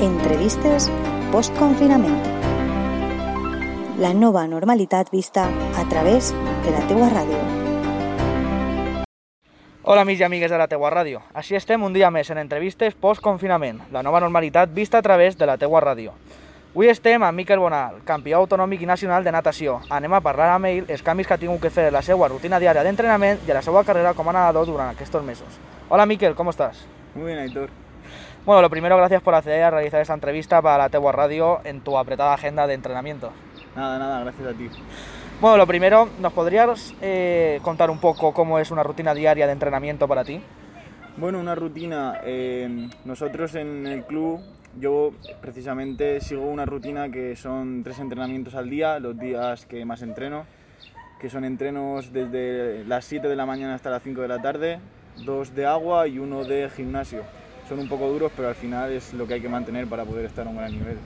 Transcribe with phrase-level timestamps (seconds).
[0.00, 0.86] Entrevistes
[1.32, 2.14] post-confinament.
[3.98, 6.30] La nova normalitat vista a través
[6.64, 7.40] de la teua ràdio.
[9.82, 11.20] Hola amics i amigues de la teua ràdio.
[11.34, 15.50] Així estem un dia més en entrevistes post-confinament, la nova normalitat vista a través de
[15.50, 16.14] la teua ràdio.
[16.74, 19.80] Avui estem amb Miquel Bonal, campió autonòmic i nacional de natació.
[19.90, 22.28] Anem a parlar amb ell els canvis que ha tingut que fer en la seva
[22.28, 25.58] rutina diària d'entrenament i a la seva carrera com a nadador durant aquests mesos.
[25.88, 26.86] Hola Miquel, ¿cómo estás?
[27.14, 27.83] Muy bien, Aitor.
[28.44, 31.80] Bueno, lo primero, gracias por acceder a realizar esta entrevista para la Tegua Radio en
[31.80, 33.32] tu apretada agenda de entrenamiento.
[33.74, 34.68] Nada, nada, gracias a ti.
[35.40, 39.52] Bueno, lo primero, ¿nos podrías eh, contar un poco cómo es una rutina diaria de
[39.52, 40.42] entrenamiento para ti?
[41.16, 42.20] Bueno, una rutina.
[42.22, 44.42] eh, nosotros en el club,
[44.78, 50.02] yo precisamente sigo una rutina que son tres entrenamientos al día, los días que más
[50.02, 50.44] entreno,
[51.18, 54.80] que son entrenos desde las 7 de la mañana hasta las 5 de la tarde,
[55.24, 57.22] dos de agua y uno de gimnasio.
[57.68, 60.26] Son un poco duros, pero al final es lo que hay que mantener para poder
[60.26, 60.98] estar a un gran nivel.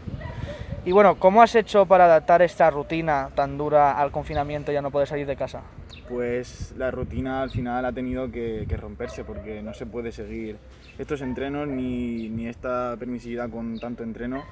[0.84, 4.82] Y bueno, ¿cómo has hecho para adaptar esta rutina tan dura al confinamiento y ya
[4.82, 5.62] no poder salir de casa?
[6.08, 10.56] Pues la rutina al final ha tenido que, que romperse porque no se puede seguir
[10.98, 14.42] estos entrenos ni, ni esta permisividad con tanto entreno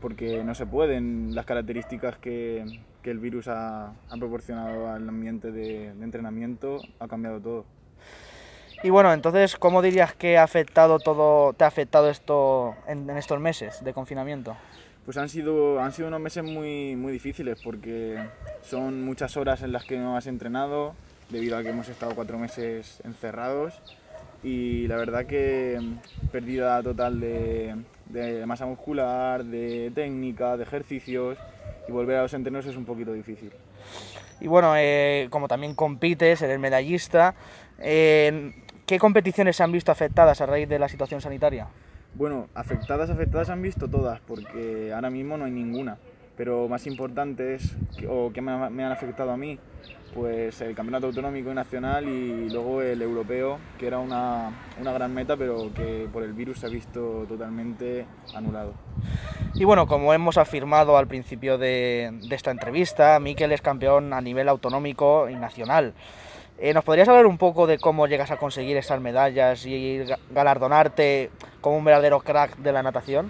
[0.00, 5.50] porque no se pueden las características que, que el virus ha, ha proporcionado al ambiente
[5.50, 7.64] de, de entrenamiento ha cambiado todo.
[8.82, 13.16] Y bueno, entonces, ¿cómo dirías que ha afectado todo, te ha afectado esto en, en
[13.16, 14.56] estos meses de confinamiento?
[15.04, 18.18] Pues han sido, han sido unos meses muy, muy difíciles porque
[18.62, 20.94] son muchas horas en las que no has entrenado
[21.28, 23.80] debido a que hemos estado cuatro meses encerrados
[24.44, 25.80] y la verdad que
[26.30, 27.74] pérdida total de,
[28.06, 31.36] de masa muscular, de técnica, de ejercicios
[31.88, 33.50] y volver a los entrenos es un poquito difícil.
[34.40, 37.34] Y bueno, eh, como también compites, eres medallista,
[37.80, 38.52] eh,
[38.88, 41.68] ¿qué competiciones se han visto afectadas a raíz de la situación sanitaria?
[42.14, 45.98] Bueno, afectadas, afectadas han visto todas, porque ahora mismo no hay ninguna.
[46.36, 47.76] Pero más importante es,
[48.08, 49.58] o que me han afectado a mí,
[50.14, 55.12] pues el campeonato autonómico y nacional y luego el europeo, que era una, una gran
[55.12, 58.72] meta, pero que por el virus se ha visto totalmente anulado.
[59.54, 64.20] Y bueno, como hemos afirmado al principio de, de esta entrevista, Miquel es campeón a
[64.22, 65.92] nivel autonómico y nacional.
[66.60, 70.18] Eh, ¿Nos podrías hablar un poco de cómo llegas a conseguir estas medallas y ga-
[70.30, 71.30] galardonarte
[71.60, 73.28] como un verdadero crack de la natación?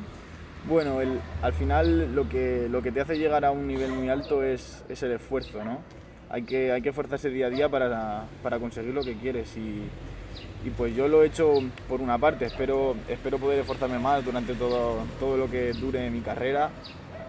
[0.67, 0.99] Bueno,
[1.43, 4.83] al final lo que, lo que te hace llegar a un nivel muy alto es,
[4.89, 5.79] es el esfuerzo, ¿no?
[6.31, 9.83] Hay que, hay que esforzarse día a día para, para conseguir lo que quieres y,
[10.67, 11.53] y pues yo lo he hecho
[11.89, 16.21] por una parte, espero, espero poder esforzarme más durante todo, todo lo que dure mi
[16.21, 16.71] carrera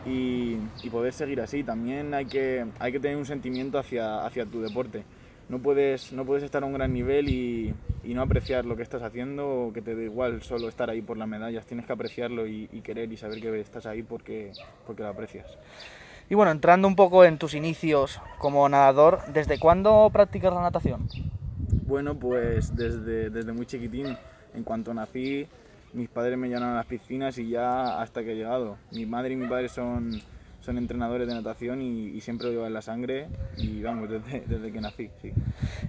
[0.06, 1.64] y, y poder seguir así.
[1.64, 5.04] También hay que, hay que tener un sentimiento hacia, hacia tu deporte.
[5.50, 7.74] No puedes, no puedes estar a un gran nivel y,
[8.04, 11.02] y no apreciar lo que estás haciendo o que te da igual solo estar ahí
[11.02, 11.66] por las medallas.
[11.66, 14.52] Tienes que apreciarlo y, y querer y saber que estás ahí porque,
[14.86, 15.58] porque lo aprecias.
[16.30, 21.08] Y bueno, entrando un poco en tus inicios como nadador, ¿desde cuándo practicas la natación?
[21.88, 24.16] Bueno, pues desde, desde muy chiquitín,
[24.54, 25.48] en cuanto nací,
[25.94, 28.78] mis padres me llevaron a las piscinas y ya hasta que he llegado.
[28.92, 30.22] Mi madre y mi padre son,
[30.62, 33.28] son entrenadores de natación y, y siempre lo llevan en la sangre
[33.58, 35.32] y vamos, desde, desde que nací, sí.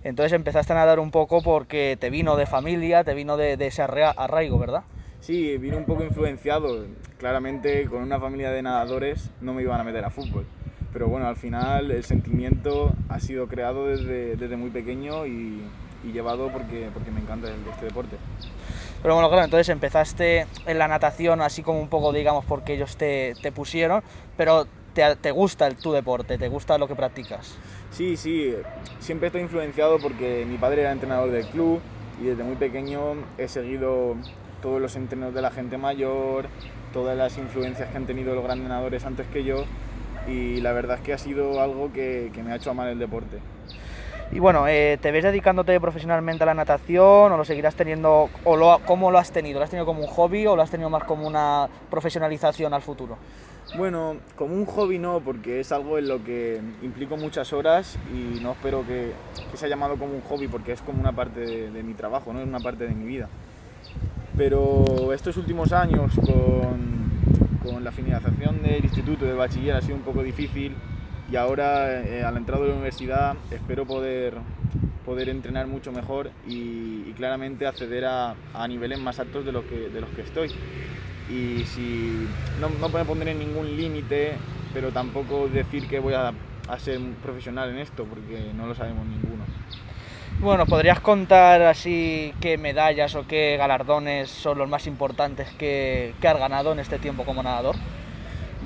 [0.05, 3.67] Entonces empezaste a nadar un poco porque te vino de familia, te vino de, de
[3.67, 4.83] ese arra- arraigo, ¿verdad?
[5.21, 6.87] Sí, vine un poco influenciado.
[7.19, 10.47] Claramente con una familia de nadadores no me iban a meter a fútbol.
[10.93, 15.61] Pero bueno, al final el sentimiento ha sido creado desde, desde muy pequeño y,
[16.05, 18.17] y llevado porque, porque me encanta el- este deporte.
[19.03, 22.97] Pero bueno, claro, entonces empezaste en la natación así como un poco, digamos, porque ellos
[22.97, 24.03] te, te pusieron,
[24.37, 27.57] pero te, te gusta el, tu deporte, te gusta lo que practicas.
[27.91, 28.55] Sí, sí,
[28.99, 31.81] siempre estoy influenciado porque mi padre era entrenador del club
[32.21, 34.17] y desde muy pequeño he seguido
[34.61, 36.47] todos los entrenos de la gente mayor,
[36.93, 39.65] todas las influencias que han tenido los grandes nadadores antes que yo
[40.29, 42.99] y la verdad es que ha sido algo que, que me ha hecho amar el
[42.99, 43.39] deporte.
[44.33, 48.81] Y bueno, eh, ¿te ves dedicándote profesionalmente a la natación o lo seguirás teniendo, o
[48.87, 49.59] cómo lo has tenido?
[49.59, 52.81] ¿Lo has tenido como un hobby o lo has tenido más como una profesionalización al
[52.81, 53.19] futuro?
[53.77, 58.41] Bueno, como un hobby no, porque es algo en lo que implico muchas horas y
[58.41, 59.13] no espero que,
[59.51, 62.33] que sea llamado como un hobby porque es como una parte de, de mi trabajo,
[62.33, 62.41] ¿no?
[62.41, 63.29] es una parte de mi vida.
[64.37, 67.11] Pero estos últimos años con,
[67.65, 70.77] con la finalización del instituto, del bachiller, ha sido un poco difícil
[71.31, 74.35] y ahora eh, al entrar a la universidad espero poder,
[75.05, 79.65] poder entrenar mucho mejor y, y claramente acceder a, a niveles más altos de los
[79.65, 80.51] que, de los que estoy
[81.31, 82.29] y si
[82.61, 84.33] no, no puedo poner en ningún límite,
[84.75, 86.33] pero tampoco decir que voy a,
[86.69, 89.45] a ser profesional en esto, porque no lo sabemos ninguno.
[90.41, 96.29] Bueno, ¿podrías contar así qué medallas o qué galardones son los más importantes que, que
[96.29, 97.77] has ganado en este tiempo como nadador?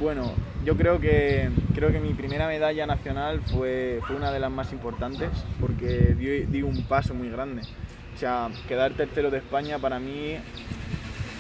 [0.01, 0.33] Bueno,
[0.65, 4.73] yo creo que, creo que mi primera medalla nacional fue, fue una de las más
[4.73, 5.31] importantes
[5.61, 6.15] porque
[6.49, 7.63] di, un paso muy grande.
[8.15, 10.37] O sea, quedar tercero de España para mí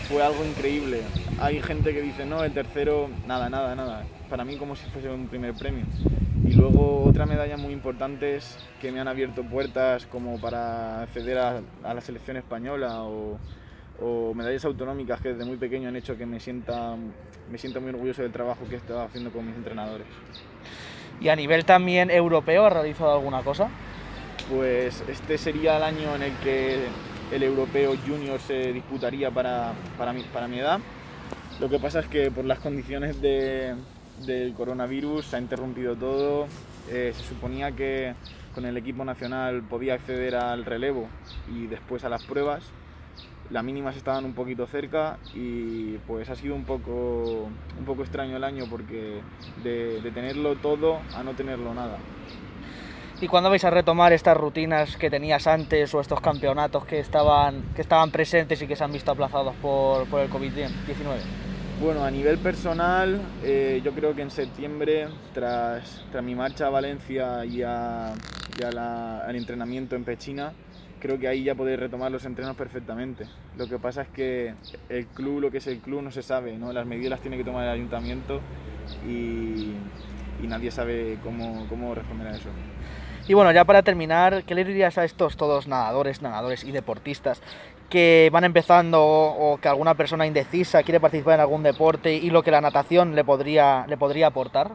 [0.09, 1.00] fue algo increíble.
[1.41, 4.05] Hay gente que dice, no, el tercero, nada, nada, nada.
[4.29, 5.87] Para mí como si fuese un primer premio.
[6.44, 11.62] Y luego otras medallas muy importantes que me han abierto puertas como para acceder a,
[11.82, 13.38] a la selección española o,
[14.00, 16.97] o, medallas autonómicas que desde muy pequeño han hecho que me sienta,
[17.50, 20.06] me sienta muy orgulloso del trabajo que he estado haciendo con mis entrenadores.
[21.20, 23.69] ¿Y a nivel también europeo has realizado alguna cosa?
[24.50, 26.81] Pues este sería el año en el que
[27.32, 30.81] el europeo junior se disputaría para, para, mi, para mi edad.
[31.61, 33.75] Lo que pasa es que por las condiciones de,
[34.26, 36.46] del coronavirus se ha interrumpido todo.
[36.91, 38.14] Eh, se suponía que
[38.55, 41.08] con el equipo nacional podía acceder al relevo
[41.52, 42.64] y después a las pruebas.
[43.50, 47.49] Las mínimas estaban un poquito cerca y pues ha sido un poco,
[47.79, 49.20] un poco extraño el año porque
[49.62, 51.99] de, de tenerlo todo a no tenerlo nada.
[53.20, 57.62] ¿Y cuándo vais a retomar estas rutinas que tenías antes o estos campeonatos que estaban,
[57.75, 61.44] que estaban presentes y que se han visto aplazados por, por el COVID-19?
[61.81, 66.70] Bueno, a nivel personal, eh, yo creo que en septiembre, tras, tras mi marcha a
[66.70, 68.14] Valencia y, a,
[68.58, 70.52] y a la, al entrenamiento en Pechina,
[71.05, 73.27] creo que ahí ya podéis retomar los entrenos perfectamente.
[73.59, 74.55] Lo que pasa es que
[74.89, 76.73] el club, lo que es el club, no se sabe, ¿no?
[76.73, 78.41] las medidas las tiene que tomar el ayuntamiento
[79.06, 79.75] y,
[80.43, 82.49] y nadie sabe cómo, cómo responder a eso.
[83.29, 87.43] Y bueno, ya para terminar, ¿qué le dirías a estos todos nadadores, nadadores y deportistas
[87.91, 92.43] que van empezando o que alguna persona indecisa quiere participar en algún deporte y lo
[92.43, 94.71] que la natación le podría, le podría aportar?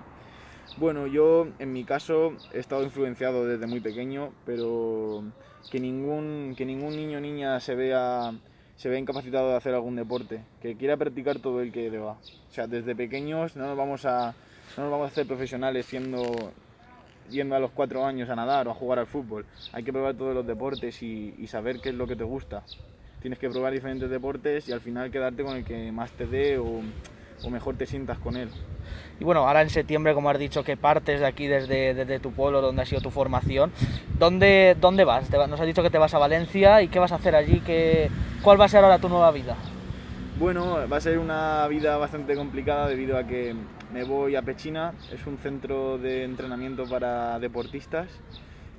[0.79, 5.25] Bueno, yo en mi caso he estado influenciado desde muy pequeño, pero
[5.69, 8.31] que ningún, que ningún niño o niña se vea,
[8.77, 12.13] se vea incapacitado de hacer algún deporte, que quiera practicar todo el que deba.
[12.13, 14.33] O sea, desde pequeños no nos vamos a,
[14.77, 16.53] no nos vamos a hacer profesionales siendo
[17.29, 19.45] yendo a los cuatro años a nadar o a jugar al fútbol.
[19.73, 22.63] Hay que probar todos los deportes y, y, saber qué es lo que te gusta.
[23.21, 26.57] Tienes que probar diferentes deportes y al final quedarte con el que más te dé
[26.57, 26.81] o,
[27.43, 28.49] o mejor te sientas con él.
[29.19, 32.31] Y bueno, ahora en septiembre, como has dicho, que partes de aquí desde, desde tu
[32.31, 33.71] pueblo, donde ha sido tu formación,
[34.17, 35.29] ¿dónde, dónde vas?
[35.31, 38.09] Nos has dicho que te vas a Valencia y qué vas a hacer allí, ¿Qué,
[38.41, 39.55] ¿cuál va a ser ahora tu nueva vida?
[40.39, 43.53] Bueno, va a ser una vida bastante complicada debido a que
[43.91, 48.07] me voy a Pechina, es un centro de entrenamiento para deportistas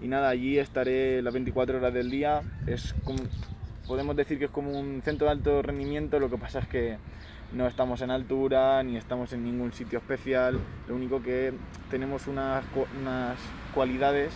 [0.02, 2.40] y nada, allí estaré las 24 horas del día.
[2.66, 3.18] Es como,
[3.90, 6.96] podemos decir que es como un centro de alto rendimiento, lo que pasa es que
[7.52, 11.52] no estamos en altura ni estamos en ningún sitio especial, lo único que
[11.90, 12.64] tenemos unas,
[13.00, 13.37] unas
[13.75, 14.32] cualidades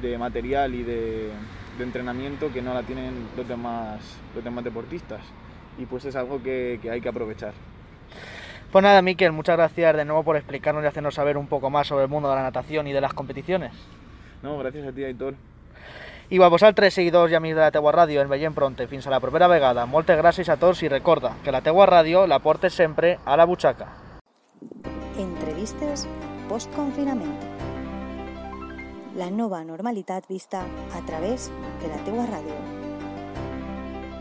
[0.00, 1.28] de material y de,
[1.76, 4.00] de entrenamiento que no la tienen los demás,
[4.34, 5.20] los demás deportistas
[5.76, 7.52] y pues es algo que, que hay que aprovechar.
[8.72, 11.88] Pues nada, Miquel, muchas gracias de nuevo por explicarnos y hacernos saber un poco más
[11.88, 13.72] sobre el mundo de la natación y de las competiciones.
[14.42, 15.34] No, gràcies a ti, Aitor.
[16.30, 18.84] I a vosaltres, seguidors i amics de la teua ràdio, ens veiem pronte.
[18.86, 19.86] Fins a la propera vegada.
[19.88, 23.46] Moltes gràcies a tots i recorda que la teua ràdio la portes sempre a la
[23.48, 23.88] butxaca.
[25.16, 26.04] Entrevistes
[26.50, 27.32] post-confinament.
[29.16, 31.48] La nova normalitat vista a través
[31.80, 32.77] de la teua ràdio.